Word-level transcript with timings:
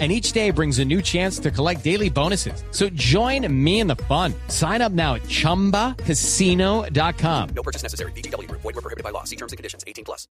and 0.00 0.10
each 0.10 0.32
day 0.32 0.50
brings 0.50 0.80
a 0.80 0.84
new 0.84 1.00
chance 1.00 1.38
to 1.38 1.52
collect 1.52 1.84
daily 1.84 2.10
bonuses. 2.10 2.64
So 2.72 2.88
join 2.94 3.46
me 3.48 3.78
in 3.78 3.86
the 3.86 3.94
fun. 4.08 4.34
Sign 4.48 4.82
up 4.82 4.90
now 4.90 5.14
at 5.14 5.22
ChumbaCasino.com. 5.28 7.48
No 7.54 7.62
purchase 7.62 7.84
necessary. 7.84 8.10
BGW. 8.16 8.50
Void 8.50 8.64
were 8.64 8.72
prohibited 8.72 9.04
by 9.04 9.10
law. 9.10 9.22
See 9.22 9.36
terms 9.36 9.52
and 9.52 9.56
conditions. 9.56 9.84
18 9.86 10.04
plus. 10.04 10.26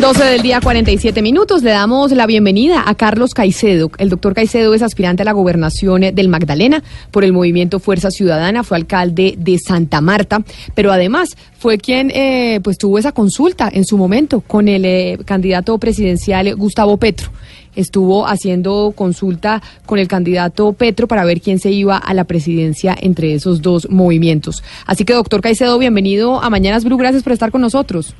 12 0.00 0.24
del 0.24 0.42
día, 0.42 0.60
47 0.60 1.22
minutos. 1.22 1.62
Le 1.62 1.70
damos 1.70 2.12
la 2.12 2.26
bienvenida 2.26 2.84
a 2.86 2.94
Carlos 2.94 3.34
Caicedo. 3.34 3.90
El 3.98 4.08
doctor 4.08 4.34
Caicedo 4.34 4.72
es 4.74 4.82
aspirante 4.82 5.22
a 5.22 5.24
la 5.24 5.32
gobernación 5.32 6.00
del 6.00 6.28
Magdalena 6.28 6.82
por 7.10 7.24
el 7.24 7.32
movimiento 7.32 7.80
Fuerza 7.80 8.10
Ciudadana. 8.10 8.64
Fue 8.64 8.76
alcalde 8.76 9.34
de 9.36 9.58
Santa 9.58 10.00
Marta, 10.00 10.42
pero 10.74 10.92
además 10.92 11.36
fue 11.58 11.78
quien 11.78 12.10
eh, 12.14 12.60
pues 12.62 12.78
tuvo 12.78 12.98
esa 12.98 13.12
consulta 13.12 13.68
en 13.72 13.84
su 13.84 13.98
momento 13.98 14.40
con 14.40 14.68
el 14.68 14.84
eh, 14.84 15.18
candidato 15.24 15.76
presidencial 15.78 16.54
Gustavo 16.56 16.96
Petro 16.96 17.30
estuvo 17.80 18.26
haciendo 18.26 18.92
consulta 18.94 19.62
con 19.86 19.98
el 19.98 20.08
candidato 20.08 20.72
Petro 20.72 21.06
para 21.06 21.24
ver 21.24 21.40
quién 21.40 21.58
se 21.58 21.70
iba 21.70 21.96
a 21.96 22.14
la 22.14 22.24
presidencia 22.24 22.96
entre 23.00 23.34
esos 23.34 23.62
dos 23.62 23.88
movimientos. 23.90 24.62
Así 24.86 25.04
que, 25.04 25.12
doctor 25.12 25.40
Caicedo, 25.40 25.78
bienvenido 25.78 26.42
a 26.42 26.50
Mañanas 26.50 26.84
Blue. 26.84 26.96
Gracias 26.96 27.22
por 27.22 27.32
estar 27.32 27.50
con 27.50 27.60
nosotros. 27.60 28.14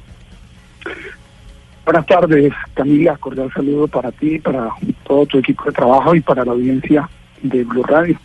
Buenas 1.84 2.06
tardes, 2.06 2.52
Camila. 2.74 3.16
Cordial 3.16 3.50
saludo 3.52 3.88
para 3.88 4.12
ti, 4.12 4.38
para 4.38 4.68
todo 5.04 5.26
tu 5.26 5.38
equipo 5.38 5.64
de 5.64 5.72
trabajo 5.72 6.14
y 6.14 6.20
para 6.20 6.44
la 6.44 6.52
audiencia 6.52 7.08
de 7.42 7.64
Blue 7.64 7.82
Radio. 7.82 8.18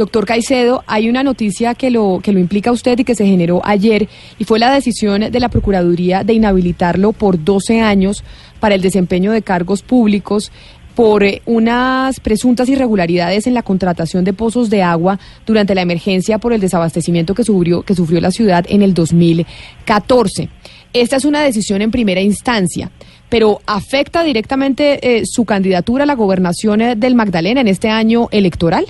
Doctor 0.00 0.24
Caicedo, 0.24 0.82
hay 0.86 1.10
una 1.10 1.22
noticia 1.22 1.74
que 1.74 1.90
lo, 1.90 2.20
que 2.22 2.32
lo 2.32 2.38
implica 2.38 2.72
usted 2.72 2.98
y 2.98 3.04
que 3.04 3.14
se 3.14 3.26
generó 3.26 3.60
ayer 3.66 4.08
y 4.38 4.44
fue 4.44 4.58
la 4.58 4.72
decisión 4.72 5.30
de 5.30 5.40
la 5.40 5.50
Procuraduría 5.50 6.24
de 6.24 6.32
inhabilitarlo 6.32 7.12
por 7.12 7.44
12 7.44 7.82
años 7.82 8.24
para 8.60 8.74
el 8.74 8.80
desempeño 8.80 9.30
de 9.30 9.42
cargos 9.42 9.82
públicos 9.82 10.52
por 10.94 11.22
eh, 11.22 11.42
unas 11.44 12.18
presuntas 12.18 12.70
irregularidades 12.70 13.46
en 13.46 13.52
la 13.52 13.62
contratación 13.62 14.24
de 14.24 14.32
pozos 14.32 14.70
de 14.70 14.82
agua 14.82 15.18
durante 15.44 15.74
la 15.74 15.82
emergencia 15.82 16.38
por 16.38 16.54
el 16.54 16.62
desabastecimiento 16.62 17.34
que 17.34 17.44
sufrió, 17.44 17.82
que 17.82 17.94
sufrió 17.94 18.22
la 18.22 18.30
ciudad 18.30 18.64
en 18.70 18.80
el 18.80 18.94
2014. 18.94 20.48
Esta 20.94 21.16
es 21.16 21.26
una 21.26 21.42
decisión 21.42 21.82
en 21.82 21.90
primera 21.90 22.22
instancia, 22.22 22.90
pero 23.28 23.60
¿afecta 23.66 24.22
directamente 24.22 25.18
eh, 25.18 25.24
su 25.26 25.44
candidatura 25.44 26.04
a 26.04 26.06
la 26.06 26.14
gobernación 26.14 26.80
eh, 26.80 26.94
del 26.96 27.14
Magdalena 27.14 27.60
en 27.60 27.68
este 27.68 27.90
año 27.90 28.28
electoral? 28.30 28.86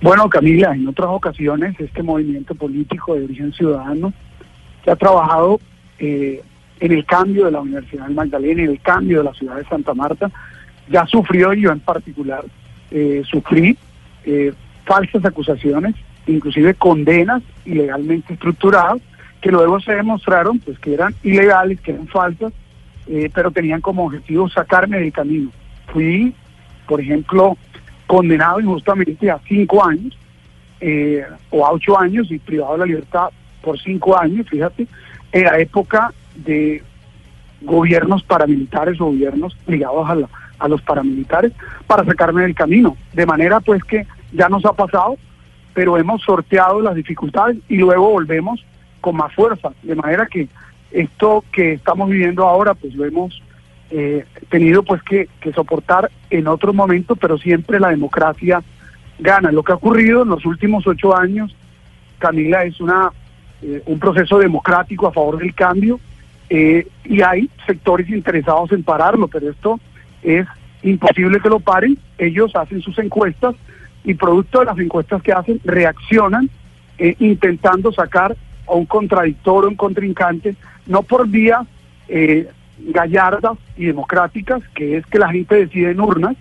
Bueno, 0.00 0.28
Camila, 0.28 0.74
en 0.74 0.86
otras 0.86 1.08
ocasiones 1.10 1.78
este 1.80 2.02
movimiento 2.02 2.54
político 2.54 3.14
de 3.14 3.24
origen 3.24 3.52
ciudadano 3.52 4.12
que 4.84 4.90
ha 4.92 4.96
trabajado 4.96 5.60
eh, 5.98 6.40
en 6.80 6.92
el 6.92 7.04
cambio 7.04 7.46
de 7.46 7.50
la 7.50 7.60
Universidad 7.60 8.06
del 8.06 8.14
Magdalena, 8.14 8.62
en 8.62 8.70
el 8.70 8.80
cambio 8.80 9.18
de 9.18 9.24
la 9.24 9.34
ciudad 9.34 9.56
de 9.56 9.64
Santa 9.64 9.94
Marta, 9.94 10.30
ya 10.88 11.04
sufrió, 11.06 11.52
y 11.52 11.62
yo 11.62 11.72
en 11.72 11.80
particular, 11.80 12.44
eh, 12.90 13.22
sufrí 13.28 13.76
eh, 14.24 14.52
falsas 14.84 15.24
acusaciones, 15.24 15.94
inclusive 16.26 16.74
condenas 16.74 17.42
ilegalmente 17.64 18.34
estructuradas, 18.34 19.00
que 19.40 19.50
luego 19.50 19.80
se 19.80 19.94
demostraron 19.94 20.58
pues 20.58 20.78
que 20.78 20.94
eran 20.94 21.14
ilegales, 21.22 21.80
que 21.80 21.92
eran 21.92 22.06
falsas, 22.08 22.52
eh, 23.06 23.30
pero 23.32 23.50
tenían 23.50 23.80
como 23.80 24.06
objetivo 24.06 24.48
sacarme 24.48 24.98
del 24.98 25.12
camino. 25.12 25.50
Fui, 25.92 26.34
por 26.86 27.00
ejemplo, 27.00 27.56
condenado 28.08 28.58
injustamente 28.58 29.30
a 29.30 29.38
cinco 29.46 29.84
años 29.84 30.18
eh, 30.80 31.24
o 31.50 31.64
a 31.64 31.72
ocho 31.72 31.96
años 31.96 32.30
y 32.30 32.38
privado 32.38 32.72
de 32.72 32.78
la 32.78 32.86
libertad 32.86 33.28
por 33.62 33.78
cinco 33.78 34.18
años, 34.18 34.48
fíjate, 34.48 34.88
en 35.30 35.44
la 35.44 35.58
época 35.58 36.12
de 36.34 36.82
gobiernos 37.60 38.22
paramilitares 38.22 39.00
o 39.00 39.06
gobiernos 39.06 39.56
ligados 39.66 40.08
a, 40.08 40.64
a 40.64 40.68
los 40.68 40.80
paramilitares 40.82 41.52
para 41.86 42.04
sacarme 42.04 42.42
del 42.42 42.54
camino. 42.54 42.96
De 43.12 43.26
manera 43.26 43.60
pues 43.60 43.84
que 43.84 44.06
ya 44.32 44.48
nos 44.48 44.64
ha 44.64 44.72
pasado, 44.72 45.18
pero 45.74 45.98
hemos 45.98 46.22
sorteado 46.22 46.80
las 46.80 46.94
dificultades 46.94 47.58
y 47.68 47.76
luego 47.76 48.10
volvemos 48.10 48.64
con 49.02 49.16
más 49.16 49.34
fuerza. 49.34 49.70
De 49.82 49.94
manera 49.94 50.26
que 50.26 50.48
esto 50.92 51.44
que 51.52 51.74
estamos 51.74 52.08
viviendo 52.08 52.48
ahora 52.48 52.72
pues 52.74 52.94
lo 52.94 53.04
hemos 53.04 53.42
eh, 53.90 54.24
tenido 54.50 54.82
pues 54.82 55.02
que, 55.02 55.28
soportar 55.54 56.10
en 56.30 56.46
otros 56.46 56.74
momentos, 56.74 57.18
pero 57.20 57.38
siempre 57.38 57.80
la 57.80 57.88
democracia 57.88 58.62
gana. 59.18 59.50
Lo 59.50 59.62
que 59.62 59.72
ha 59.72 59.76
ocurrido 59.76 60.22
en 60.22 60.28
los 60.28 60.44
últimos 60.44 60.86
ocho 60.86 61.16
años, 61.16 61.54
Camila, 62.18 62.64
es 62.64 62.80
una 62.80 63.10
eh, 63.62 63.82
un 63.86 63.98
proceso 63.98 64.38
democrático 64.38 65.08
a 65.08 65.12
favor 65.12 65.38
del 65.38 65.54
cambio 65.54 65.98
eh, 66.48 66.86
y 67.04 67.22
hay 67.22 67.50
sectores 67.66 68.08
interesados 68.08 68.70
en 68.72 68.82
pararlo, 68.82 69.28
pero 69.28 69.50
esto 69.50 69.80
es 70.22 70.46
imposible 70.82 71.40
que 71.40 71.48
lo 71.48 71.60
paren. 71.60 71.98
Ellos 72.18 72.54
hacen 72.54 72.80
sus 72.80 72.98
encuestas 72.98 73.54
y 74.04 74.14
producto 74.14 74.60
de 74.60 74.66
las 74.66 74.78
encuestas 74.78 75.22
que 75.22 75.32
hacen 75.32 75.60
reaccionan 75.64 76.48
eh, 76.98 77.16
intentando 77.18 77.92
sacar 77.92 78.36
a 78.66 78.72
un 78.72 78.86
contradictor 78.86 79.64
o 79.64 79.68
un 79.68 79.76
contrincante, 79.76 80.56
no 80.86 81.02
por 81.02 81.28
vía 81.28 81.64
eh, 82.08 82.48
gallardas 82.78 83.58
y 83.76 83.86
democráticas, 83.86 84.62
que 84.74 84.96
es 84.96 85.06
que 85.06 85.18
la 85.18 85.30
gente 85.30 85.54
decide 85.54 85.90
en 85.90 86.00
urnas, 86.00 86.36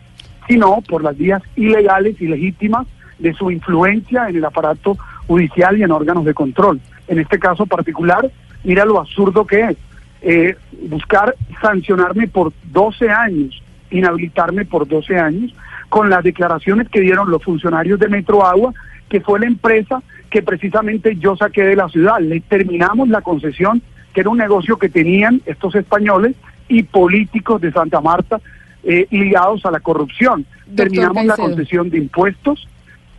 sino 0.47 0.81
por 0.81 1.03
las 1.03 1.17
vías 1.17 1.41
ilegales 1.55 2.19
y 2.21 2.27
legítimas 2.27 2.87
de 3.19 3.33
su 3.33 3.51
influencia 3.51 4.29
en 4.29 4.37
el 4.37 4.45
aparato 4.45 4.97
judicial 5.27 5.77
y 5.77 5.83
en 5.83 5.91
órganos 5.91 6.25
de 6.25 6.33
control. 6.33 6.79
En 7.07 7.19
este 7.19 7.39
caso 7.39 7.65
particular, 7.65 8.29
mira 8.63 8.85
lo 8.85 8.99
absurdo 8.99 9.45
que 9.45 9.61
es 9.61 9.77
eh, 10.21 10.55
buscar 10.89 11.35
sancionarme 11.61 12.27
por 12.27 12.53
12 12.71 13.09
años, 13.09 13.61
inhabilitarme 13.91 14.65
por 14.65 14.87
12 14.87 15.17
años, 15.17 15.53
con 15.89 16.09
las 16.09 16.23
declaraciones 16.23 16.89
que 16.89 17.01
dieron 17.01 17.29
los 17.29 17.43
funcionarios 17.43 17.99
de 17.99 18.09
Metro 18.09 18.45
Agua, 18.45 18.73
que 19.09 19.21
fue 19.21 19.39
la 19.39 19.45
empresa 19.45 20.01
que 20.29 20.41
precisamente 20.41 21.15
yo 21.15 21.35
saqué 21.37 21.63
de 21.63 21.75
la 21.75 21.87
ciudad. 21.87 22.19
Le 22.19 22.41
terminamos 22.41 23.07
la 23.09 23.21
concesión, 23.21 23.81
que 24.17 24.22
era 24.22 24.31
un 24.31 24.39
negocio 24.39 24.79
que 24.79 24.89
tenían 24.89 25.44
estos 25.45 25.75
españoles 25.75 26.35
y 26.67 26.81
políticos 26.81 27.61
de 27.61 27.72
Santa 27.72 28.01
Marta 28.01 28.41
eh, 28.83 29.05
ligados 29.11 29.63
a 29.63 29.69
la 29.69 29.79
corrupción. 29.79 30.44
terminamos 30.75 31.23
la 31.23 31.35
concesión 31.35 31.91
de 31.91 32.00
impuestos 32.00 32.67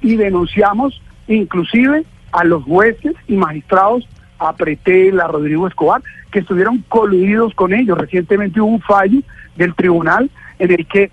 y 0.01 0.17
denunciamos 0.17 1.01
inclusive 1.29 2.05
a 2.33 2.43
los 2.43 2.65
jueces 2.65 3.15
y 3.29 3.37
magistrados 3.37 4.09
a 4.41 4.53
Pretel, 4.55 5.21
a 5.21 5.29
Rodrigo 5.29 5.69
Escobar, 5.69 6.03
que 6.33 6.41
estuvieron 6.41 6.85
coludidos 6.89 7.55
con 7.55 7.75
ellos. 7.75 7.97
Recientemente 7.97 8.61
hubo 8.61 8.73
un 8.73 8.81
fallo 8.81 9.21
del 9.55 9.77
tribunal 9.77 10.29
en 10.59 10.73
el 10.73 10.85
que 10.85 11.13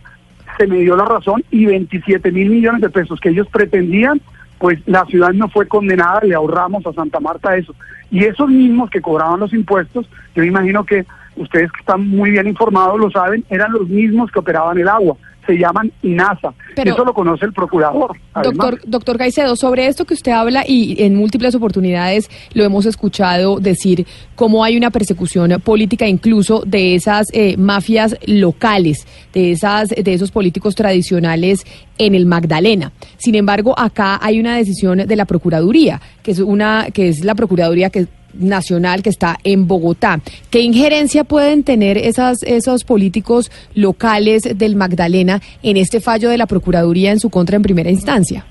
se 0.57 0.65
me 0.65 0.79
dio 0.79 0.95
la 0.95 1.05
razón 1.05 1.43
y 1.51 1.67
27 1.67 2.31
mil 2.31 2.49
millones 2.49 2.81
de 2.81 2.89
pesos 2.89 3.19
que 3.19 3.29
ellos 3.29 3.47
pretendían, 3.51 4.19
pues 4.57 4.79
la 4.85 5.05
ciudad 5.05 5.31
no 5.33 5.49
fue 5.49 5.67
condenada, 5.67 6.21
le 6.23 6.35
ahorramos 6.35 6.85
a 6.87 6.93
Santa 6.93 7.19
Marta 7.19 7.55
eso. 7.55 7.75
Y 8.11 8.23
esos 8.23 8.49
mismos 8.49 8.89
que 8.89 9.01
cobraban 9.01 9.39
los 9.39 9.53
impuestos, 9.53 10.09
yo 10.35 10.43
imagino 10.43 10.85
que 10.85 11.05
ustedes 11.35 11.71
que 11.71 11.79
están 11.79 12.07
muy 12.07 12.31
bien 12.31 12.47
informados 12.47 12.99
lo 12.99 13.09
saben, 13.11 13.43
eran 13.49 13.71
los 13.71 13.87
mismos 13.87 14.31
que 14.31 14.39
operaban 14.39 14.77
el 14.77 14.87
agua 14.87 15.17
se 15.45 15.57
llaman 15.57 15.91
INASA. 16.01 16.53
Eso 16.75 17.05
lo 17.05 17.13
conoce 17.13 17.45
el 17.45 17.53
procurador. 17.53 18.15
Doctor, 18.43 18.81
doctor 18.85 19.17
Caicedo, 19.17 19.55
sobre 19.55 19.87
esto 19.87 20.05
que 20.05 20.13
usted 20.13 20.31
habla 20.31 20.63
y 20.67 21.01
en 21.03 21.15
múltiples 21.15 21.55
oportunidades 21.55 22.29
lo 22.53 22.63
hemos 22.63 22.85
escuchado 22.85 23.59
decir 23.59 24.05
cómo 24.35 24.63
hay 24.63 24.75
una 24.77 24.91
persecución 24.91 25.61
política 25.63 26.07
incluso 26.07 26.63
de 26.65 26.95
esas 26.95 27.27
eh, 27.33 27.55
mafias 27.57 28.17
locales, 28.25 29.07
de 29.33 29.51
esas 29.51 29.89
de 29.89 30.13
esos 30.13 30.31
políticos 30.31 30.75
tradicionales 30.75 31.65
en 31.97 32.15
el 32.15 32.25
Magdalena. 32.25 32.91
Sin 33.17 33.35
embargo, 33.35 33.77
acá 33.77 34.19
hay 34.21 34.39
una 34.39 34.57
decisión 34.57 34.97
de 34.97 35.15
la 35.15 35.25
Procuraduría, 35.25 36.01
que 36.23 36.31
es 36.31 36.39
una 36.39 36.87
que 36.91 37.09
es 37.09 37.23
la 37.23 37.35
Procuraduría 37.35 37.89
que 37.89 38.07
nacional 38.39 39.03
que 39.03 39.09
está 39.09 39.37
en 39.43 39.67
Bogotá. 39.67 40.19
¿Qué 40.49 40.61
injerencia 40.61 41.23
pueden 41.23 41.63
tener 41.63 41.97
esas, 41.97 42.43
esos 42.43 42.83
políticos 42.83 43.51
locales 43.73 44.43
del 44.57 44.75
Magdalena 44.75 45.41
en 45.63 45.77
este 45.77 45.99
fallo 45.99 46.29
de 46.29 46.37
la 46.37 46.45
Procuraduría 46.45 47.11
en 47.11 47.19
su 47.19 47.29
contra 47.29 47.55
en 47.55 47.61
primera 47.61 47.89
instancia? 47.89 48.45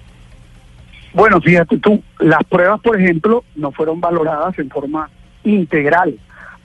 Bueno, 1.12 1.40
fíjate 1.40 1.78
tú, 1.78 2.02
las 2.19 2.42
pruebas, 2.44 2.81
por 2.81 3.00
ejemplo, 3.00 3.44
no 3.54 3.70
fueron 3.70 4.00
valoradas 4.00 4.58
en 4.58 4.69
forma 4.69 5.08
integral, 5.44 6.19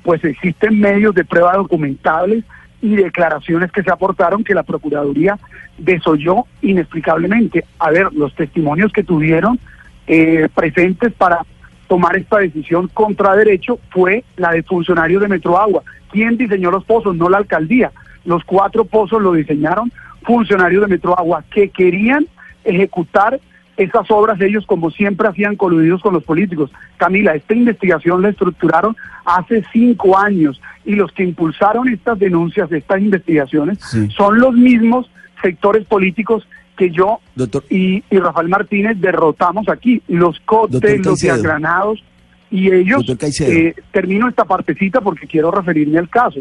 pues 0.03 0.23
existen 0.23 0.79
medios 0.79 1.13
de 1.13 1.23
prueba 1.23 1.53
documentables 1.53 2.43
y 2.81 2.95
declaraciones 2.95 3.71
que 3.71 3.83
se 3.83 3.91
aportaron 3.91 4.43
que 4.43 4.55
la 4.55 4.63
Procuraduría 4.63 5.37
desoyó 5.77 6.45
inexplicablemente. 6.61 7.65
A 7.77 7.91
ver, 7.91 8.11
los 8.13 8.33
testimonios 8.35 8.91
que 8.91 9.03
tuvieron 9.03 9.59
eh, 10.07 10.47
presentes 10.55 11.13
para 11.13 11.45
tomar 11.89 12.15
esta 12.15 12.37
decisión 12.37 12.87
contra 12.93 13.35
derecho 13.35 13.79
fue 13.89 14.23
la 14.37 14.51
de 14.51 14.63
funcionarios 14.63 15.21
de 15.21 15.27
Metroagua. 15.27 15.83
¿Quién 16.11 16.37
diseñó 16.37 16.71
los 16.71 16.85
pozos? 16.85 17.15
No 17.17 17.27
la 17.29 17.39
alcaldía. 17.39 17.91
Los 18.25 18.43
cuatro 18.45 18.85
pozos 18.85 19.21
lo 19.21 19.33
diseñaron 19.33 19.91
funcionarios 20.23 20.83
de 20.83 20.87
Metroagua 20.87 21.43
que 21.51 21.69
querían 21.69 22.27
ejecutar 22.63 23.39
esas 23.75 24.11
obras 24.11 24.39
ellos 24.41 24.65
como 24.67 24.91
siempre 24.91 25.27
hacían 25.27 25.55
coludidos 25.55 26.01
con 26.01 26.13
los 26.13 26.23
políticos. 26.23 26.69
Camila, 26.97 27.33
esta 27.33 27.55
investigación 27.55 28.21
la 28.21 28.29
estructuraron 28.29 28.95
hace 29.25 29.63
cinco 29.73 30.17
años 30.17 30.61
y 30.85 30.95
los 30.95 31.11
que 31.13 31.23
impulsaron 31.23 31.87
estas 31.89 32.19
denuncias, 32.19 32.71
estas 32.71 33.01
investigaciones, 33.01 33.79
Sí. 33.79 34.09
son 34.15 34.39
los 34.39 34.53
mismos 34.53 35.09
sectores 35.41 35.85
políticos 35.87 36.47
que 36.79 36.89
yo 36.89 37.19
Doctor- 37.35 37.65
y, 37.69 38.01
y 38.09 38.17
Rafael 38.19 38.47
Martínez 38.47 38.97
derrotamos 39.01 39.67
aquí. 39.67 40.01
Los 40.07 40.39
cotes, 40.39 40.81
los 40.99 41.05
Caicedo. 41.19 41.33
desgranados 41.33 42.01
y 42.49 42.71
ellos, 42.71 43.03
eh, 43.41 43.75
termino 43.91 44.29
esta 44.29 44.45
partecita 44.45 45.01
porque 45.01 45.27
quiero 45.27 45.51
referirme 45.51 45.99
al 45.99 46.09
caso. 46.09 46.39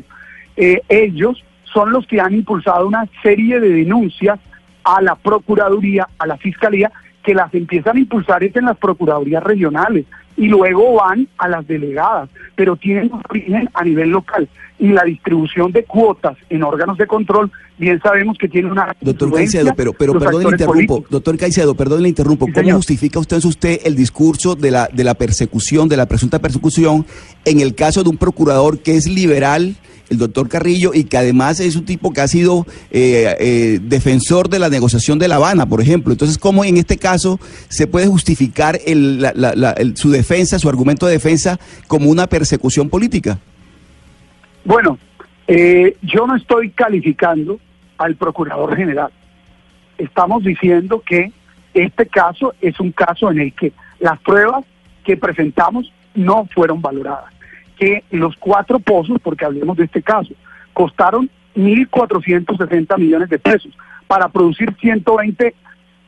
Eh, 0.56 0.80
ellos 0.88 1.44
son 1.64 1.90
los 1.90 2.06
que 2.06 2.20
han 2.20 2.32
impulsado 2.34 2.86
una 2.86 3.04
serie 3.22 3.58
de 3.60 3.68
denuncias 3.68 4.38
a 4.84 5.02
la 5.02 5.16
Procuraduría, 5.16 6.08
a 6.18 6.26
la 6.26 6.36
Fiscalía, 6.38 6.90
que 7.28 7.34
las 7.34 7.52
empiezan 7.52 7.94
a 7.94 8.00
impulsar 8.00 8.42
es 8.42 8.56
en 8.56 8.64
las 8.64 8.78
Procuradurías 8.78 9.42
regionales 9.42 10.06
y 10.34 10.46
luego 10.46 10.94
van 10.94 11.28
a 11.36 11.46
las 11.46 11.66
delegadas, 11.66 12.30
pero 12.56 12.74
tienen 12.74 13.12
un 13.12 13.20
origen 13.28 13.68
a 13.74 13.84
nivel 13.84 14.08
local. 14.08 14.48
Y 14.78 14.88
la 14.88 15.04
distribución 15.04 15.70
de 15.70 15.84
cuotas 15.84 16.38
en 16.48 16.62
órganos 16.62 16.96
de 16.96 17.06
control, 17.06 17.50
bien 17.76 18.00
sabemos 18.00 18.38
que 18.38 18.48
tiene 18.48 18.70
una... 18.70 18.96
Doctor 18.98 19.30
Caicedo, 19.34 19.74
pero, 19.76 19.92
pero 19.92 20.18
perdón 20.18 20.42
le 20.42 20.48
interrumpo. 20.52 20.72
políticos. 20.72 21.10
Doctor 21.10 21.36
Caicedo, 21.36 21.74
perdón 21.74 22.02
le 22.02 22.08
interrumpo. 22.08 22.46
Sí, 22.46 22.52
¿Cómo 22.52 22.62
señor. 22.62 22.76
justifica 22.76 23.18
usted, 23.18 23.44
usted 23.44 23.80
el 23.84 23.94
discurso 23.94 24.54
de 24.54 24.70
la, 24.70 24.88
de 24.90 25.04
la 25.04 25.12
persecución, 25.12 25.86
de 25.86 25.98
la 25.98 26.06
presunta 26.06 26.38
persecución, 26.38 27.04
en 27.44 27.60
el 27.60 27.74
caso 27.74 28.04
de 28.04 28.08
un 28.08 28.16
procurador 28.16 28.78
que 28.78 28.96
es 28.96 29.06
liberal, 29.06 29.76
el 30.10 30.18
doctor 30.18 30.48
Carrillo, 30.48 30.92
y 30.94 31.04
que 31.04 31.18
además 31.18 31.60
es 31.60 31.76
un 31.76 31.84
tipo 31.84 32.12
que 32.12 32.20
ha 32.20 32.28
sido 32.28 32.66
eh, 32.90 33.36
eh, 33.38 33.78
defensor 33.82 34.48
de 34.48 34.58
la 34.58 34.68
negociación 34.68 35.18
de 35.18 35.28
La 35.28 35.36
Habana, 35.36 35.66
por 35.66 35.80
ejemplo? 35.80 36.12
Entonces, 36.12 36.38
¿cómo 36.38 36.64
en 36.64 36.76
este 36.76 36.96
caso 36.96 37.38
se 37.68 37.86
puede 37.86 38.06
justificar 38.06 38.78
el- 38.86 39.20
la- 39.20 39.32
la- 39.34 39.54
la- 39.54 39.72
el- 39.72 39.96
su 39.96 40.10
defensa, 40.10 40.58
su 40.58 40.68
argumento 40.68 41.06
de 41.06 41.12
defensa, 41.12 41.58
como 41.86 42.10
una 42.10 42.26
persecución 42.26 42.88
política? 42.88 43.38
Bueno, 44.64 44.98
eh, 45.46 45.96
yo 46.02 46.26
no 46.26 46.36
estoy 46.36 46.70
calificando 46.70 47.58
al 47.96 48.16
procurador 48.16 48.76
general. 48.76 49.10
Estamos 49.96 50.44
diciendo 50.44 51.02
que 51.06 51.32
este 51.74 52.06
caso 52.06 52.54
es 52.60 52.78
un 52.80 52.92
caso 52.92 53.30
en 53.30 53.40
el 53.40 53.52
que 53.54 53.72
las 54.00 54.18
pruebas 54.20 54.64
que 55.04 55.16
presentamos 55.16 55.92
no 56.14 56.46
fueron 56.54 56.80
valoradas. 56.82 57.32
Que 57.78 58.04
los 58.10 58.36
cuatro 58.36 58.78
pozos, 58.78 59.18
porque 59.22 59.44
hablemos 59.44 59.76
de 59.76 59.84
este 59.84 60.02
caso, 60.02 60.34
costaron 60.72 61.30
1.460 61.56 62.98
millones 62.98 63.28
de 63.28 63.38
pesos 63.38 63.72
para 64.06 64.28
producir 64.28 64.74
120 64.80 65.54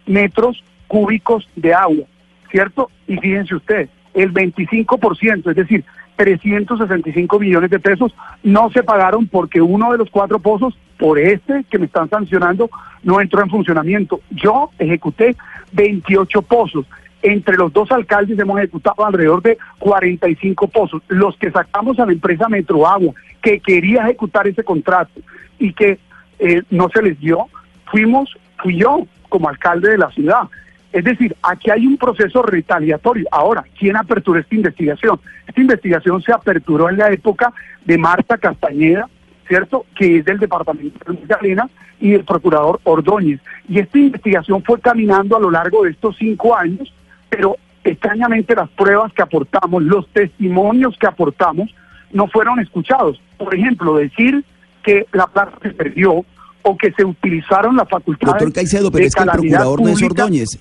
metros 0.06 0.62
cúbicos 0.88 1.48
de 1.54 1.72
agua, 1.72 2.04
¿cierto? 2.50 2.90
Y 3.06 3.16
fíjense 3.18 3.54
ustedes, 3.54 3.88
el 4.14 4.32
25%, 4.32 5.50
es 5.50 5.56
decir, 5.56 5.84
365 6.16 7.38
millones 7.38 7.70
de 7.70 7.78
pesos 7.78 8.14
no 8.42 8.70
se 8.70 8.82
pagaron 8.82 9.26
porque 9.26 9.62
uno 9.62 9.90
de 9.92 9.98
los 9.98 10.10
cuatro 10.10 10.38
pozos, 10.38 10.76
por 10.98 11.18
este 11.18 11.64
que 11.70 11.78
me 11.78 11.86
están 11.86 12.10
sancionando, 12.10 12.68
no 13.02 13.22
entró 13.22 13.42
en 13.42 13.48
funcionamiento. 13.48 14.20
Yo 14.30 14.70
ejecuté 14.78 15.34
28 15.72 16.42
pozos. 16.42 16.84
Entre 17.22 17.56
los 17.56 17.72
dos 17.72 17.90
alcaldes 17.92 18.38
hemos 18.38 18.58
ejecutado 18.58 19.04
alrededor 19.04 19.42
de 19.42 19.58
45 19.78 20.68
pozos. 20.68 21.02
Los 21.08 21.36
que 21.36 21.50
sacamos 21.50 21.98
a 21.98 22.06
la 22.06 22.12
empresa 22.12 22.48
Metroagua, 22.48 23.14
que 23.42 23.60
quería 23.60 24.04
ejecutar 24.04 24.46
ese 24.46 24.64
contrato 24.64 25.20
y 25.58 25.72
que 25.72 25.98
eh, 26.38 26.62
no 26.70 26.88
se 26.88 27.02
les 27.02 27.20
dio, 27.20 27.46
fuimos, 27.90 28.36
fui 28.62 28.78
yo 28.78 29.06
como 29.28 29.48
alcalde 29.48 29.90
de 29.90 29.98
la 29.98 30.10
ciudad. 30.10 30.44
Es 30.92 31.04
decir, 31.04 31.36
aquí 31.42 31.70
hay 31.70 31.86
un 31.86 31.96
proceso 31.96 32.42
retaliatorio. 32.42 33.26
Ahora, 33.30 33.64
¿quién 33.78 33.96
aperturó 33.96 34.40
esta 34.40 34.54
investigación? 34.54 35.20
Esta 35.46 35.60
investigación 35.60 36.20
se 36.22 36.32
aperturó 36.32 36.88
en 36.88 36.98
la 36.98 37.10
época 37.10 37.52
de 37.84 37.96
Marta 37.96 38.38
Castañeda, 38.38 39.08
¿cierto? 39.46 39.86
Que 39.94 40.18
es 40.18 40.24
del 40.24 40.38
departamento 40.38 40.98
de 41.06 41.18
Magdalena 41.20 41.68
y 42.00 42.10
del 42.10 42.24
procurador 42.24 42.80
Ordóñez. 42.84 43.40
Y 43.68 43.78
esta 43.78 43.98
investigación 43.98 44.64
fue 44.64 44.80
caminando 44.80 45.36
a 45.36 45.40
lo 45.40 45.50
largo 45.50 45.84
de 45.84 45.90
estos 45.90 46.16
cinco 46.16 46.56
años, 46.56 46.92
pero 47.30 47.56
extrañamente 47.84 48.54
las 48.54 48.68
pruebas 48.70 49.12
que 49.14 49.22
aportamos, 49.22 49.82
los 49.82 50.06
testimonios 50.08 50.96
que 50.98 51.06
aportamos, 51.06 51.74
no 52.12 52.26
fueron 52.28 52.60
escuchados. 52.60 53.20
Por 53.38 53.54
ejemplo, 53.54 53.96
decir 53.96 54.44
que 54.82 55.06
la 55.12 55.26
plata 55.26 55.58
se 55.62 55.70
perdió 55.70 56.24
o 56.62 56.76
que 56.76 56.92
se 56.92 57.04
utilizaron 57.04 57.76
las 57.76 57.88
facultades 57.88 58.34
Doctor 58.34 58.52
Caicedo, 58.52 58.90
pero 58.90 59.02
de 59.02 59.08
es 59.08 59.14
que 59.14 59.22
el 59.22 59.30
procurador 59.30 59.80
no 59.80 59.88
es. 59.88 60.02
Ordóñez. 60.02 60.58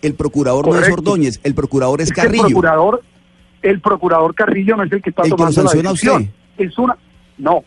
El 0.00 0.14
procurador 0.14 0.68
no 0.68 0.78
es. 0.78 0.88
Ordóñez, 0.88 1.40
el 1.44 1.54
procurador 1.54 2.00
es 2.00 2.08
Es 2.08 2.14
que 2.14 2.20
el 2.22 2.26
Carrillo. 2.28 2.44
procurador, 2.46 3.02
el 3.62 3.80
procurador 3.80 4.34
Carrillo 4.34 4.76
no 4.76 4.84
es 4.84 4.92
el 4.92 5.02
que 5.02 5.10
está 5.10 5.22
El 5.22 5.30
que 5.30 5.36
tomando 5.36 5.62
la 5.62 5.66
usted. 5.68 5.82
decisión. 5.82 6.30
Es 6.56 6.78
una, 6.78 6.96
no, 7.36 7.64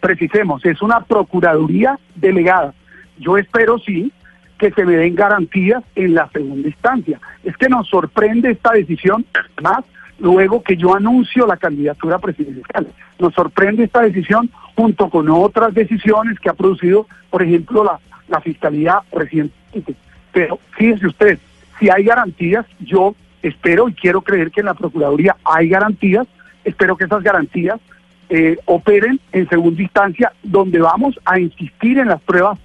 precisemos, 0.00 0.64
es 0.64 0.80
una 0.80 1.00
procuraduría 1.00 1.98
delegada. 2.14 2.72
Yo 3.18 3.36
espero 3.36 3.78
sí 3.80 4.12
que 4.58 4.70
se 4.72 4.84
me 4.84 4.96
den 4.96 5.14
garantías 5.14 5.82
en 5.94 6.14
la 6.14 6.28
segunda 6.30 6.68
instancia. 6.68 7.20
Es 7.44 7.56
que 7.56 7.68
nos 7.68 7.88
sorprende 7.88 8.50
esta 8.50 8.72
decisión, 8.72 9.24
más 9.62 9.84
luego 10.18 10.62
que 10.62 10.76
yo 10.76 10.94
anuncio 10.94 11.46
la 11.46 11.56
candidatura 11.56 12.18
presidencial. 12.18 12.88
Nos 13.18 13.34
sorprende 13.34 13.84
esta 13.84 14.00
decisión 14.02 14.50
junto 14.74 15.08
con 15.10 15.28
otras 15.30 15.74
decisiones 15.74 16.38
que 16.40 16.48
ha 16.48 16.54
producido, 16.54 17.06
por 17.30 17.42
ejemplo, 17.42 17.84
la, 17.84 18.00
la 18.28 18.40
Fiscalía 18.40 19.00
recientemente. 19.12 19.94
Pero 20.32 20.58
fíjese 20.76 21.06
usted, 21.06 21.38
si 21.78 21.88
hay 21.90 22.04
garantías, 22.04 22.66
yo 22.80 23.14
espero 23.42 23.88
y 23.88 23.94
quiero 23.94 24.22
creer 24.22 24.50
que 24.50 24.60
en 24.60 24.66
la 24.66 24.74
Procuraduría 24.74 25.36
hay 25.44 25.68
garantías, 25.68 26.26
espero 26.64 26.96
que 26.96 27.04
esas 27.04 27.22
garantías 27.22 27.80
eh, 28.30 28.58
operen 28.66 29.20
en 29.32 29.48
segunda 29.48 29.82
instancia, 29.82 30.32
donde 30.42 30.80
vamos 30.80 31.18
a 31.24 31.38
insistir 31.38 31.98
en 31.98 32.08
las 32.08 32.20
pruebas. 32.20 32.58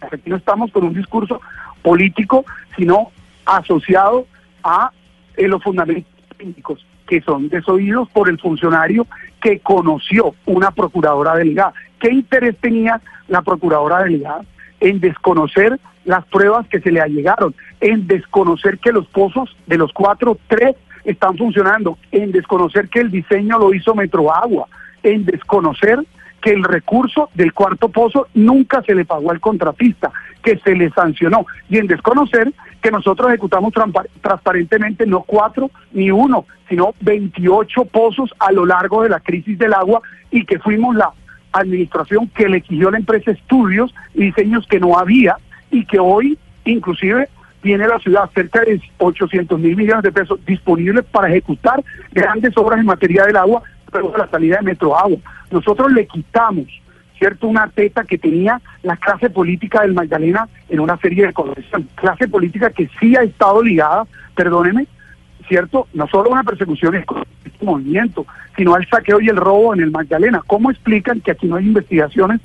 Aquí 0.00 0.28
no 0.28 0.36
estamos 0.36 0.70
con 0.72 0.84
un 0.84 0.94
discurso 0.94 1.40
político, 1.82 2.44
sino 2.76 3.10
asociado 3.44 4.26
a 4.62 4.90
eh, 5.36 5.48
los 5.48 5.62
fundamentos 5.62 6.12
técnicos 6.36 6.84
que 7.06 7.20
son 7.20 7.48
desoídos 7.48 8.08
por 8.10 8.28
el 8.28 8.38
funcionario 8.40 9.06
que 9.40 9.60
conoció 9.60 10.34
una 10.46 10.70
procuradora 10.70 11.36
delegada. 11.36 11.74
¿Qué 12.00 12.10
interés 12.10 12.56
tenía 12.58 13.00
la 13.28 13.42
procuradora 13.42 14.02
delegada 14.02 14.42
en 14.80 15.00
desconocer 15.00 15.78
las 16.04 16.24
pruebas 16.26 16.66
que 16.68 16.80
se 16.80 16.90
le 16.90 17.00
allegaron, 17.00 17.54
en 17.80 18.06
desconocer 18.06 18.78
que 18.78 18.92
los 18.92 19.06
pozos 19.06 19.54
de 19.66 19.78
los 19.78 19.92
cuatro, 19.92 20.38
tres 20.48 20.76
están 21.04 21.36
funcionando, 21.36 21.98
en 22.10 22.32
desconocer 22.32 22.88
que 22.88 23.00
el 23.00 23.10
diseño 23.10 23.58
lo 23.58 23.72
hizo 23.74 23.94
Metroagua, 23.94 24.68
en 25.04 25.24
desconocer 25.24 26.00
que 26.42 26.50
el 26.50 26.64
recurso 26.64 27.30
del 27.34 27.54
cuarto 27.54 27.88
pozo 27.88 28.26
nunca 28.34 28.82
se 28.82 28.94
le 28.94 29.04
pagó 29.04 29.30
al 29.30 29.40
contratista, 29.40 30.10
que 30.42 30.58
se 30.58 30.74
le 30.74 30.90
sancionó, 30.90 31.46
y 31.70 31.78
en 31.78 31.86
desconocer 31.86 32.52
que 32.82 32.90
nosotros 32.90 33.30
ejecutamos 33.30 33.72
transparentemente 34.20 35.06
no 35.06 35.22
cuatro 35.22 35.70
ni 35.92 36.10
uno, 36.10 36.44
sino 36.68 36.94
28 37.00 37.86
pozos 37.86 38.34
a 38.38 38.52
lo 38.52 38.66
largo 38.66 39.02
de 39.02 39.08
la 39.08 39.20
crisis 39.20 39.58
del 39.58 39.72
agua 39.72 40.02
y 40.30 40.44
que 40.44 40.58
fuimos 40.58 40.94
la 40.96 41.10
administración 41.52 42.28
que 42.28 42.48
le 42.48 42.58
exigió 42.58 42.88
a 42.88 42.92
la 42.92 42.98
empresa 42.98 43.30
estudios 43.30 43.94
y 44.12 44.24
diseños 44.24 44.66
que 44.66 44.80
no 44.80 44.98
había 44.98 45.36
y 45.70 45.86
que 45.86 45.98
hoy 45.98 46.36
inclusive 46.66 47.28
tiene 47.62 47.88
la 47.88 47.98
ciudad 48.00 48.28
cerca 48.34 48.60
de 48.60 48.82
800 48.98 49.58
mil 49.58 49.76
millones 49.76 50.02
de 50.02 50.12
pesos 50.12 50.38
disponibles 50.44 51.06
para 51.06 51.28
ejecutar 51.28 51.82
grandes 52.12 52.54
obras 52.58 52.80
en 52.80 52.86
materia 52.86 53.24
del 53.24 53.36
agua 53.36 53.62
de 53.98 54.18
la 54.18 54.28
salida 54.28 54.56
de 54.56 54.62
Metro 54.62 54.96
Agua. 54.96 55.18
Nosotros 55.50 55.92
le 55.92 56.06
quitamos, 56.06 56.66
¿cierto?, 57.18 57.46
una 57.46 57.68
teta 57.68 58.04
que 58.04 58.18
tenía 58.18 58.60
la 58.82 58.96
clase 58.96 59.30
política 59.30 59.82
del 59.82 59.94
Magdalena 59.94 60.48
en 60.68 60.80
una 60.80 60.96
serie 60.98 61.26
de 61.26 61.32
corrección. 61.32 61.88
Clase 61.94 62.28
política 62.28 62.70
que 62.70 62.88
sí 63.00 63.16
ha 63.16 63.22
estado 63.22 63.62
ligada, 63.62 64.06
perdóneme, 64.34 64.86
¿cierto? 65.48 65.86
No 65.94 66.06
solo 66.08 66.30
una 66.30 66.42
persecución 66.42 66.94
es 66.96 67.04
este 67.44 67.64
movimiento, 67.64 68.26
sino 68.56 68.74
al 68.74 68.86
saqueo 68.88 69.20
y 69.20 69.28
el 69.28 69.36
robo 69.36 69.74
en 69.74 69.80
el 69.80 69.90
Magdalena. 69.90 70.42
¿Cómo 70.46 70.70
explican 70.70 71.20
que 71.20 71.32
aquí 71.32 71.46
no 71.46 71.56
hay 71.56 71.66
investigaciones 71.66 72.40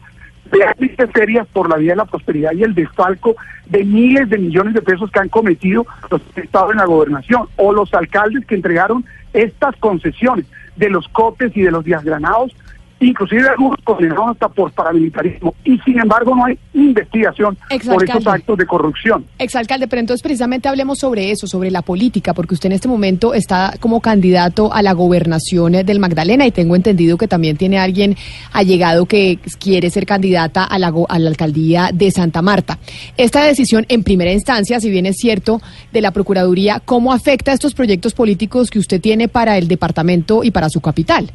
realmente 0.52 1.08
serias 1.14 1.48
por 1.48 1.70
la 1.70 1.78
vía 1.78 1.92
de 1.92 1.98
la 1.98 2.06
prosperidad 2.06 2.52
y 2.54 2.64
el 2.64 2.74
desfalco 2.74 3.36
de 3.68 3.84
miles 3.84 4.30
de 4.30 4.38
millones 4.40 4.74
de 4.74 4.82
pesos 4.82 5.12
que 5.12 5.20
han 5.20 5.30
cometido 5.30 5.86
los 6.10 6.22
estados 6.36 6.72
en 6.72 6.78
la 6.78 6.86
gobernación 6.86 7.48
o 7.56 7.72
los 7.72 7.94
alcaldes 7.94 8.46
que 8.46 8.56
entregaron 8.56 9.06
estas 9.34 9.76
concesiones 9.78 10.46
de 10.80 10.90
los 10.90 11.08
cotes 11.10 11.56
y 11.56 11.62
de 11.62 11.72
los 11.72 11.84
desgranados 11.84 12.56
inclusive 13.00 13.48
algunos 13.48 13.80
condenados 13.84 14.32
hasta 14.32 14.50
por 14.50 14.72
paramilitarismo, 14.72 15.54
y 15.64 15.78
sin 15.80 16.00
embargo 16.00 16.36
no 16.36 16.46
hay 16.46 16.58
investigación 16.74 17.58
por 17.86 18.04
estos 18.04 18.28
actos 18.28 18.58
de 18.58 18.66
corrupción. 18.66 19.26
Exalcalde, 19.38 19.88
pero 19.88 20.00
entonces 20.02 20.22
precisamente 20.22 20.68
hablemos 20.68 21.00
sobre 21.00 21.32
eso, 21.32 21.48
sobre 21.48 21.72
la 21.72 21.82
política, 21.82 22.34
porque 22.34 22.54
usted 22.54 22.68
en 22.68 22.74
este 22.74 22.88
momento 22.88 23.34
está 23.34 23.74
como 23.80 24.02
candidato 24.02 24.74
a 24.74 24.82
la 24.82 24.94
gobernación 24.94 25.76
eh, 25.76 25.84
del 25.84 26.00
Magdalena 26.00 26.46
y 26.46 26.52
tengo 26.52 26.76
entendido 26.76 27.18
que 27.18 27.28
también 27.28 27.58
tiene 27.58 27.80
alguien 27.80 28.16
allegado 28.52 29.06
que 29.06 29.40
quiere 29.60 29.90
ser 29.90 30.06
candidata 30.06 30.64
a 30.64 30.78
la, 30.80 30.94
a 31.08 31.20
la 31.20 31.30
alcaldía 31.30 31.90
de 31.94 32.12
Santa 32.12 32.42
Marta. 32.42 32.80
Esta 33.18 33.44
decisión, 33.44 33.86
en 33.90 34.04
primera 34.04 34.32
instancia, 34.32 34.80
si 34.80 34.90
bien 34.90 35.06
es 35.06 35.18
cierto, 35.18 35.62
de 35.92 36.02
la 36.02 36.12
Procuraduría, 36.12 36.82
¿cómo 36.84 37.14
afecta 37.14 37.54
estos 37.54 37.74
proyectos 37.74 38.14
políticos 38.14 38.70
que 38.70 38.80
usted 38.80 39.02
tiene 39.02 39.28
para 39.28 39.58
el 39.58 39.68
departamento 39.68 40.44
y 40.44 40.52
para 40.52 40.70
su 40.70 40.82
capital? 40.82 41.32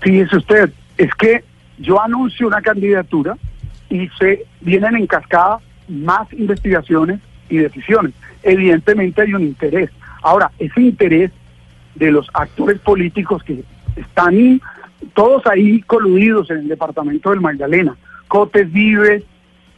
Fíjese 0.00 0.36
usted, 0.36 0.70
es 0.96 1.14
que 1.14 1.44
yo 1.78 2.00
anuncio 2.00 2.46
una 2.46 2.62
candidatura 2.62 3.36
y 3.90 4.08
se 4.18 4.44
vienen 4.60 4.96
en 4.96 5.06
cascada 5.06 5.58
más 5.88 6.32
investigaciones 6.32 7.20
y 7.48 7.58
decisiones. 7.58 8.12
Evidentemente 8.42 9.22
hay 9.22 9.34
un 9.34 9.42
interés. 9.42 9.90
Ahora, 10.22 10.50
ese 10.58 10.80
interés 10.80 11.30
de 11.94 12.10
los 12.10 12.28
actores 12.34 12.78
políticos 12.80 13.42
que 13.42 13.62
están 13.96 14.60
todos 15.14 15.46
ahí 15.46 15.82
coludidos 15.82 16.50
en 16.50 16.58
el 16.58 16.68
departamento 16.68 17.30
del 17.30 17.40
Magdalena, 17.40 17.96
Cotes 18.28 18.70
Vives, 18.72 19.22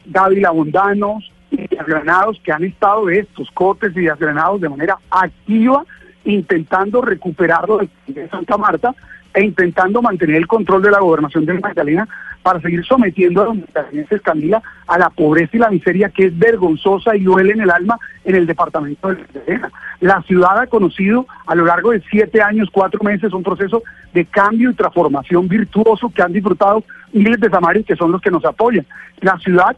Dávila 0.05 0.51
Bondanos 0.51 1.31
y 1.51 1.67
Granados, 1.87 2.41
que 2.43 2.53
han 2.53 2.65
estado 2.65 3.07
de 3.07 3.21
estos 3.21 3.51
Cotes 3.51 3.97
y 3.97 4.05
Granados 4.05 4.61
de 4.61 4.69
manera 4.69 4.99
activa, 5.11 5.85
intentando 6.25 7.03
recuperarlo 7.03 7.81
de 8.07 8.29
Santa 8.29 8.57
Marta 8.57 8.95
e 9.39 9.45
intentando 9.45 10.03
mantener 10.03 10.35
el 10.35 10.49
control 10.49 10.83
de 10.83 10.91
la 10.91 10.99
gobernación 10.99 11.47
del 11.47 11.61
Magdalena 11.61 12.09
para 12.43 12.61
seguir 12.61 12.85
sometiendo 12.85 13.43
a 13.43 13.45
los 13.45 13.59
magdalenenses, 13.59 14.21
Camila, 14.21 14.61
a 14.89 14.99
la 14.99 15.11
pobreza 15.11 15.57
y 15.57 15.61
la 15.61 15.71
miseria 15.71 16.09
que 16.09 16.27
es 16.27 16.37
vergonzosa 16.37 17.15
y 17.15 17.23
duele 17.23 17.53
en 17.53 17.61
el 17.61 17.71
alma 17.71 18.01
en 18.25 18.35
el 18.35 18.47
departamento 18.49 19.07
del 19.07 19.19
Magdalena. 19.19 19.71
La 20.01 20.23
ciudad 20.23 20.59
ha 20.59 20.67
conocido 20.67 21.25
a 21.47 21.55
lo 21.55 21.67
largo 21.67 21.93
de 21.93 22.03
siete 22.11 22.43
años, 22.43 22.69
cuatro 22.73 23.01
meses, 23.05 23.33
un 23.33 23.45
proceso 23.45 23.85
de 24.13 24.25
cambio 24.25 24.71
y 24.71 24.75
transformación 24.75 25.47
virtuoso 25.47 26.11
que 26.13 26.23
han 26.23 26.33
disfrutado 26.33 26.83
miles 27.13 27.39
de 27.39 27.49
samarios 27.49 27.87
que 27.87 27.95
son 27.95 28.11
los 28.11 28.21
que 28.21 28.33
nos 28.33 28.45
apoyan. 28.45 28.87
La 29.21 29.39
ciudad 29.39 29.77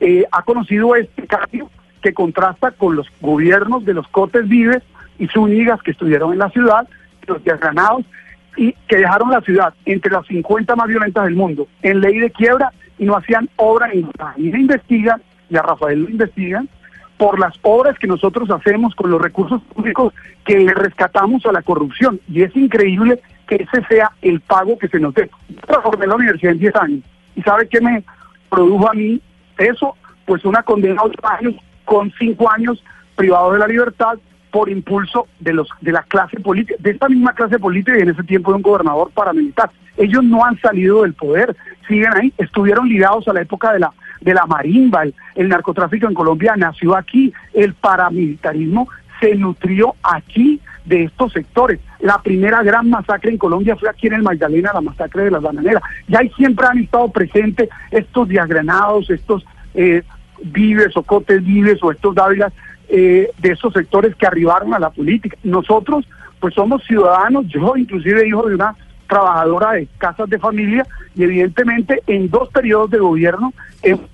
eh, 0.00 0.24
ha 0.32 0.42
conocido 0.42 0.96
este 0.96 1.26
cambio 1.26 1.70
que 2.00 2.14
contrasta 2.14 2.70
con 2.70 2.96
los 2.96 3.08
gobiernos 3.20 3.84
de 3.84 3.92
los 3.92 4.08
Cotes 4.08 4.48
Vives 4.48 4.82
y 5.18 5.28
Zúñigas 5.28 5.82
que 5.82 5.90
estuvieron 5.90 6.32
en 6.32 6.38
la 6.38 6.48
ciudad, 6.48 6.88
los 7.26 7.44
desgranados, 7.44 8.06
y 8.56 8.72
que 8.86 8.96
dejaron 8.96 9.30
la 9.30 9.40
ciudad 9.40 9.74
entre 9.84 10.12
las 10.12 10.26
50 10.26 10.76
más 10.76 10.88
violentas 10.88 11.24
del 11.24 11.34
mundo 11.34 11.66
en 11.82 12.00
ley 12.00 12.18
de 12.18 12.30
quiebra 12.30 12.72
y 12.98 13.04
no 13.04 13.16
hacían 13.16 13.48
obra 13.56 13.88
ninguna. 13.88 14.34
Y 14.36 14.50
se 14.50 14.58
investigan, 14.58 15.22
y 15.48 15.56
a 15.56 15.62
Rafael 15.62 16.02
lo 16.02 16.08
investigan, 16.10 16.68
por 17.16 17.38
las 17.38 17.54
obras 17.62 17.98
que 17.98 18.06
nosotros 18.06 18.50
hacemos 18.50 18.94
con 18.94 19.10
los 19.10 19.20
recursos 19.20 19.62
públicos 19.62 20.12
que 20.44 20.58
le 20.58 20.74
rescatamos 20.74 21.46
a 21.46 21.52
la 21.52 21.62
corrupción. 21.62 22.20
Y 22.28 22.42
es 22.42 22.54
increíble 22.56 23.20
que 23.46 23.56
ese 23.56 23.84
sea 23.86 24.10
el 24.22 24.40
pago 24.40 24.78
que 24.78 24.88
se 24.88 24.98
nos 24.98 25.14
dé. 25.14 25.30
Yo 25.48 25.60
Transformé 25.60 26.06
la 26.06 26.16
universidad 26.16 26.52
en 26.52 26.58
10 26.58 26.76
años. 26.76 27.00
¿Y 27.36 27.42
sabe 27.42 27.68
qué 27.68 27.80
me 27.80 28.02
produjo 28.50 28.90
a 28.90 28.94
mí 28.94 29.20
eso? 29.58 29.96
Pues 30.26 30.44
una 30.44 30.62
condena 30.62 31.00
a 31.00 31.04
8 31.04 31.18
años 31.28 31.54
con 31.84 32.12
5 32.18 32.50
años 32.50 32.82
privado 33.14 33.52
de 33.52 33.58
la 33.60 33.68
libertad 33.68 34.18
por 34.52 34.68
impulso 34.68 35.26
de 35.40 35.54
los 35.54 35.68
de 35.80 35.90
la 35.90 36.02
clase 36.02 36.38
política, 36.38 36.76
de 36.78 36.90
esta 36.90 37.08
misma 37.08 37.32
clase 37.32 37.58
política 37.58 37.98
y 37.98 38.02
en 38.02 38.10
ese 38.10 38.22
tiempo 38.22 38.52
de 38.52 38.58
un 38.58 38.62
gobernador 38.62 39.10
paramilitar. 39.12 39.70
Ellos 39.96 40.22
no 40.22 40.44
han 40.44 40.60
salido 40.60 41.02
del 41.02 41.14
poder, 41.14 41.56
siguen 41.88 42.12
ahí, 42.14 42.32
estuvieron 42.38 42.88
ligados 42.88 43.26
a 43.26 43.32
la 43.32 43.40
época 43.40 43.72
de 43.72 43.80
la 43.80 43.92
de 44.20 44.34
la 44.34 44.46
marimba, 44.46 45.02
el, 45.34 45.48
narcotráfico 45.48 46.06
en 46.06 46.14
Colombia 46.14 46.54
nació 46.56 46.94
aquí, 46.94 47.32
el 47.54 47.74
paramilitarismo 47.74 48.88
se 49.18 49.34
nutrió 49.34 49.96
aquí 50.02 50.60
de 50.84 51.04
estos 51.04 51.32
sectores. 51.32 51.80
La 51.98 52.18
primera 52.22 52.62
gran 52.62 52.88
masacre 52.88 53.32
en 53.32 53.38
Colombia 53.38 53.74
fue 53.74 53.88
aquí 53.88 54.06
en 54.06 54.14
el 54.14 54.22
Magdalena, 54.22 54.70
la 54.72 54.80
masacre 54.80 55.24
de 55.24 55.32
las 55.32 55.42
bananeras. 55.42 55.82
Y 56.06 56.14
ahí 56.14 56.30
siempre 56.36 56.66
han 56.66 56.78
estado 56.78 57.08
presentes 57.10 57.68
estos 57.90 58.28
diagranados, 58.28 59.10
estos 59.10 59.44
eh, 59.74 60.02
vives 60.44 60.96
o 60.96 61.02
cotes 61.02 61.44
vives 61.44 61.82
o 61.82 61.90
estos 61.90 62.14
dávilas 62.14 62.52
eh, 62.94 63.30
de 63.38 63.52
esos 63.52 63.72
sectores 63.72 64.14
que 64.16 64.26
arribaron 64.26 64.74
a 64.74 64.78
la 64.78 64.90
política. 64.90 65.34
Nosotros, 65.42 66.06
pues 66.38 66.52
somos 66.52 66.84
ciudadanos, 66.84 67.46
yo 67.48 67.74
inclusive 67.74 68.28
hijo 68.28 68.46
de 68.46 68.54
una 68.54 68.76
trabajadora 69.08 69.72
de 69.72 69.88
casas 69.96 70.28
de 70.28 70.38
familia 70.38 70.86
y 71.14 71.22
evidentemente 71.22 72.02
en 72.06 72.28
dos 72.28 72.50
periodos 72.50 72.90
de 72.90 72.98
gobierno 72.98 73.54
hemos 73.82 74.10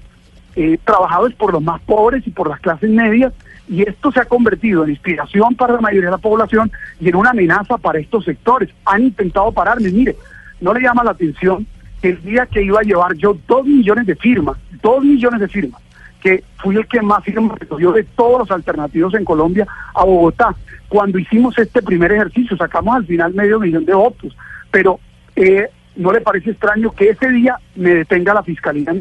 eh, 0.54 0.78
trabajado 0.84 1.28
por 1.36 1.52
los 1.52 1.60
más 1.60 1.80
pobres 1.80 2.24
y 2.24 2.30
por 2.30 2.48
las 2.48 2.60
clases 2.60 2.88
medias 2.88 3.32
y 3.68 3.82
esto 3.82 4.12
se 4.12 4.20
ha 4.20 4.24
convertido 4.26 4.84
en 4.84 4.90
inspiración 4.90 5.56
para 5.56 5.74
la 5.74 5.80
mayoría 5.80 6.10
de 6.10 6.12
la 6.12 6.18
población 6.18 6.70
y 7.00 7.08
en 7.08 7.16
una 7.16 7.30
amenaza 7.30 7.78
para 7.78 7.98
estos 7.98 8.24
sectores. 8.24 8.70
Han 8.84 9.02
intentado 9.02 9.50
pararme, 9.50 9.90
mire, 9.90 10.14
no 10.60 10.72
le 10.72 10.82
llama 10.82 11.02
la 11.02 11.10
atención 11.10 11.66
que 12.00 12.10
el 12.10 12.22
día 12.22 12.46
que 12.46 12.62
iba 12.62 12.78
a 12.78 12.84
llevar 12.84 13.16
yo 13.16 13.36
dos 13.48 13.66
millones 13.66 14.06
de 14.06 14.14
firmas, 14.14 14.56
dos 14.80 15.04
millones 15.04 15.40
de 15.40 15.48
firmas, 15.48 15.82
que 16.22 16.42
fui 16.58 16.76
el 16.76 16.86
que 16.86 17.00
más 17.00 17.22
firmas 17.24 17.58
recogió 17.58 17.92
de 17.92 18.04
todos 18.04 18.40
los 18.40 18.50
alternativos 18.50 19.14
en 19.14 19.24
Colombia 19.24 19.66
a 19.94 20.04
Bogotá. 20.04 20.54
Cuando 20.88 21.18
hicimos 21.18 21.58
este 21.58 21.82
primer 21.82 22.12
ejercicio, 22.12 22.56
sacamos 22.56 22.96
al 22.96 23.06
final 23.06 23.34
medio 23.34 23.60
millón 23.60 23.84
de 23.84 23.94
votos, 23.94 24.36
pero 24.70 24.98
eh, 25.36 25.68
no 25.96 26.12
le 26.12 26.20
parece 26.20 26.50
extraño 26.50 26.92
que 26.92 27.10
ese 27.10 27.28
día 27.28 27.56
me 27.76 27.94
detenga 27.94 28.34
la 28.34 28.42
fiscalía 28.42 28.92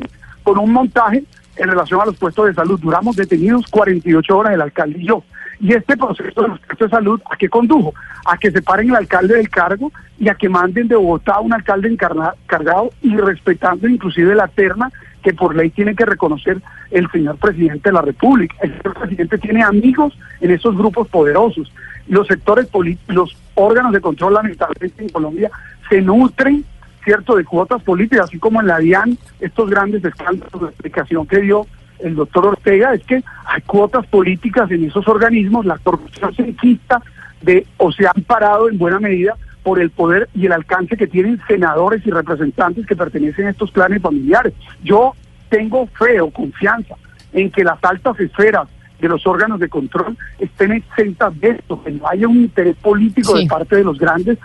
con 0.43 0.57
un 0.57 0.71
montaje 0.71 1.23
en 1.55 1.69
relación 1.69 2.01
a 2.01 2.05
los 2.05 2.17
puestos 2.17 2.47
de 2.47 2.53
salud. 2.53 2.79
Duramos 2.79 3.15
detenidos 3.15 3.67
48 3.67 4.37
horas 4.37 4.53
el 4.53 4.61
alcalde 4.61 4.99
y 4.99 5.07
yo. 5.07 5.23
Y 5.59 5.73
este 5.73 5.97
proceso 5.97 6.41
de 6.41 6.47
los 6.49 6.59
puestos 6.59 6.91
de 6.91 6.95
salud, 6.95 7.21
¿a 7.29 7.35
qué 7.35 7.49
condujo? 7.49 7.93
A 8.25 8.37
que 8.37 8.51
separen 8.51 8.89
el 8.89 8.95
alcalde 8.95 9.35
del 9.35 9.49
cargo 9.49 9.91
y 10.19 10.29
a 10.29 10.35
que 10.35 10.49
manden 10.49 10.87
de 10.87 10.95
Bogotá 10.95 11.33
a 11.33 11.39
un 11.39 11.53
alcalde 11.53 11.89
encargado 11.89 12.91
y 13.01 13.15
respetando 13.17 13.87
inclusive 13.87 14.35
la 14.35 14.47
terna 14.47 14.91
que 15.27 15.33
por 15.33 15.53
ley 15.53 15.69
tiene 15.71 15.93
que 15.93 16.05
reconocer 16.05 16.61
el 16.89 17.11
señor 17.11 17.35
presidente 17.35 17.89
de 17.89 17.93
la 17.93 18.01
República. 18.01 18.55
El 18.61 18.77
señor 18.77 18.93
presidente 18.93 19.37
tiene 19.37 19.61
amigos 19.61 20.17
en 20.39 20.51
esos 20.51 20.77
grupos 20.77 21.09
poderosos. 21.09 21.69
Los 22.07 22.27
sectores 22.27 22.67
políticos, 22.67 23.13
los 23.13 23.37
órganos 23.55 23.91
de 23.91 23.99
control 23.99 24.35
lamentablemente 24.35 25.03
en 25.03 25.09
Colombia 25.09 25.51
se 25.89 26.01
nutren 26.01 26.63
cierto 27.03 27.35
de 27.35 27.43
cuotas 27.43 27.83
políticas, 27.83 28.29
así 28.29 28.39
como 28.39 28.61
en 28.61 28.67
la 28.67 28.79
DIAN, 28.79 29.17
estos 29.41 29.69
grandes 29.69 30.05
escándalos 30.05 30.61
de 30.61 30.67
explicación 30.67 31.27
que 31.27 31.41
dio 31.41 31.67
el 31.99 32.15
doctor 32.15 32.45
Ortega, 32.45 32.93
es 32.93 33.03
que 33.03 33.21
hay 33.47 33.61
cuotas 33.63 34.07
políticas 34.07 34.71
en 34.71 34.85
esos 34.85 35.05
organismos, 35.09 35.65
la 35.65 35.77
corrupción 35.79 36.33
se 36.35 36.43
enquista 36.43 37.01
de, 37.41 37.67
o 37.75 37.91
se 37.91 38.07
han 38.07 38.23
parado 38.25 38.69
en 38.69 38.77
buena 38.77 39.01
medida 39.01 39.35
por 39.67 39.81
el 39.81 39.89
poder 39.89 40.29
y 40.33 40.45
el 40.45 40.53
alcance 40.53 40.95
que 40.95 41.07
tienen 41.07 41.41
senadores 41.45 42.01
y 42.07 42.09
representantes 42.09 42.85
que 42.85 42.95
pertenecen 42.95 43.47
a 43.47 43.49
estos 43.49 43.69
planes 43.69 44.01
familiares. 44.01 44.53
Yo 44.81 45.11
tengo 45.49 45.87
fe 45.87 46.21
o 46.21 46.29
confianza 46.29 46.95
en 47.33 47.51
que 47.51 47.65
las 47.65 47.77
altas 47.83 48.17
esferas 48.17 48.69
de 49.01 49.09
los 49.09 49.27
órganos 49.27 49.59
de 49.59 49.67
control 49.67 50.17
estén 50.39 50.71
exentas 50.71 51.37
de 51.41 51.49
esto, 51.49 51.83
que 51.83 51.91
no 51.91 52.07
haya 52.07 52.29
un 52.29 52.37
interés 52.37 52.77
político 52.77 53.35
Sí. 53.35 53.43
de 53.43 53.49
parte 53.49 53.75
de 53.75 53.83
los 53.83 53.99
grandes 53.99 54.37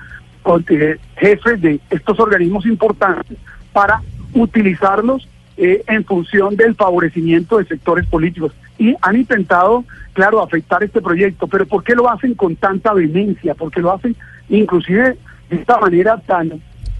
eh, 0.70 0.96
jefes 1.14 1.60
de 1.62 1.78
estos 1.88 2.18
organismos 2.18 2.66
importantes 2.66 3.38
para 3.72 4.02
utilizarlos 4.34 5.28
eh, 5.56 5.84
en 5.86 6.04
función 6.04 6.56
del 6.56 6.74
favorecimiento 6.74 7.58
de 7.58 7.66
sectores 7.66 8.06
políticos. 8.08 8.50
Y 8.82 8.96
han 9.00 9.14
intentado, 9.16 9.84
claro, 10.12 10.42
afectar 10.42 10.82
este 10.82 11.00
proyecto, 11.00 11.46
pero 11.46 11.66
¿por 11.66 11.84
qué 11.84 11.94
lo 11.94 12.10
hacen 12.10 12.34
con 12.34 12.56
tanta 12.56 12.92
vehemencia? 12.92 13.54
¿Por 13.54 13.70
qué 13.70 13.80
lo 13.80 13.92
hacen 13.92 14.16
inclusive 14.48 15.16
de 15.50 15.56
esta 15.56 15.78
manera 15.78 16.16
tan 16.18 16.50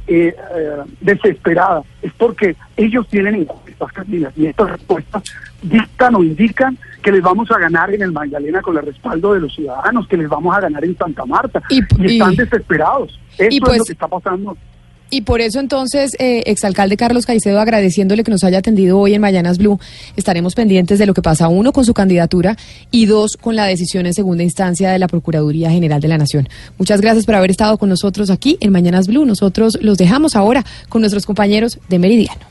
eh, 0.06 0.34
eh, 0.54 0.76
desesperada? 1.00 1.82
Es 2.00 2.12
porque 2.12 2.54
ellos 2.76 3.08
tienen 3.08 3.34
encuestas, 3.34 3.90
Camila, 3.92 4.30
y 4.36 4.46
estas 4.46 4.70
respuestas 4.70 5.24
dictan 5.60 6.14
o 6.14 6.22
indican 6.22 6.78
que 7.02 7.10
les 7.10 7.22
vamos 7.22 7.50
a 7.50 7.58
ganar 7.58 7.92
en 7.92 8.02
el 8.02 8.12
Magdalena 8.12 8.62
con 8.62 8.76
el 8.76 8.86
respaldo 8.86 9.34
de 9.34 9.40
los 9.40 9.52
ciudadanos, 9.52 10.06
que 10.06 10.16
les 10.16 10.28
vamos 10.28 10.56
a 10.56 10.60
ganar 10.60 10.84
en 10.84 10.96
Santa 10.96 11.24
Marta, 11.24 11.60
Y- 11.68 11.80
y, 11.98 12.12
están 12.12 12.36
desesperados. 12.36 13.18
Eso 13.38 13.48
y 13.50 13.56
es 13.56 13.60
pues- 13.60 13.78
lo 13.78 13.84
que 13.84 13.92
está 13.92 14.06
pasando. 14.06 14.56
Y 15.14 15.21
por 15.21 15.42
eso 15.42 15.61
entonces, 15.61 16.16
eh, 16.19 16.42
exalcalde 16.47 16.97
Carlos 16.97 17.26
Caicedo, 17.26 17.61
agradeciéndole 17.61 18.25
que 18.25 18.31
nos 18.31 18.45
haya 18.45 18.61
atendido 18.61 18.99
hoy 18.99 19.12
en 19.12 19.21
Mañanas 19.21 19.59
Blue, 19.59 19.78
estaremos 20.16 20.54
pendientes 20.54 20.99
de 20.99 21.04
lo 21.04 21.12
que 21.12 21.21
pasa, 21.21 21.49
uno, 21.49 21.75
con 21.75 21.85
su 21.85 21.92
candidatura 21.92 22.57
y 22.90 23.04
dos, 23.04 23.37
con 23.37 23.54
la 23.54 23.66
decisión 23.66 24.07
en 24.07 24.14
segunda 24.14 24.42
instancia 24.42 24.90
de 24.90 24.99
la 24.99 25.09
Procuraduría 25.09 25.71
General 25.71 26.00
de 26.00 26.09
la 26.09 26.16
Nación. 26.16 26.49
Muchas 26.78 27.02
gracias 27.02 27.26
por 27.26 27.35
haber 27.35 27.50
estado 27.50 27.76
con 27.76 27.90
nosotros 27.90 28.31
aquí 28.31 28.57
en 28.61 28.73
Mañanas 28.73 29.07
Blue. 29.07 29.26
Nosotros 29.26 29.76
los 29.83 29.99
dejamos 29.99 30.35
ahora 30.35 30.64
con 30.88 31.02
nuestros 31.02 31.26
compañeros 31.26 31.78
de 31.90 31.99
Meridiano. 31.99 32.47